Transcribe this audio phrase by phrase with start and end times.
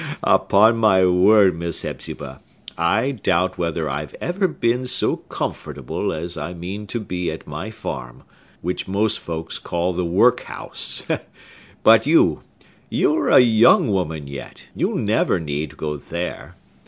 [0.23, 2.41] Upon my word, Miss Hepzibah,
[2.75, 7.69] I doubt whether I've ever been so comfortable as I mean to be at my
[7.69, 8.23] farm,
[8.63, 11.03] which most folks call the workhouse.
[11.83, 16.55] But you,—you're a young woman yet,—you never need go there!